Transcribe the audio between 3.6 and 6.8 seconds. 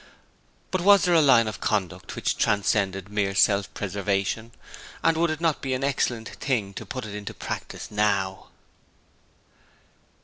preservation? and would it not be an excellent thing